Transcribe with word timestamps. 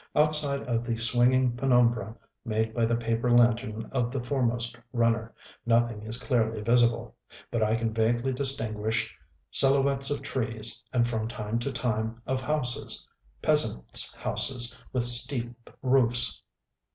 Outside 0.15 0.61
of 0.63 0.83
the 0.83 0.97
swinging 0.97 1.55
penumbra 1.55 2.15
made 2.43 2.73
by 2.73 2.85
the 2.85 2.95
paper 2.95 3.29
lantern 3.29 3.87
of 3.91 4.09
the 4.11 4.19
foremost 4.19 4.75
runner, 4.91 5.31
nothing 5.63 6.01
is 6.01 6.17
clearly 6.17 6.59
visible; 6.61 7.15
but 7.51 7.61
I 7.61 7.75
can 7.75 7.93
vaguely 7.93 8.33
distinguish 8.33 9.15
silhouettes 9.51 10.09
of 10.09 10.23
trees 10.23 10.83
and, 10.91 11.07
from 11.07 11.27
time 11.27 11.59
to 11.59 11.71
time, 11.71 12.19
of 12.25 12.41
houses, 12.41 13.07
peasantsŌĆÖ 13.43 14.17
houses 14.17 14.81
with 14.91 15.03
steep 15.05 15.69
roofs. 15.83 16.41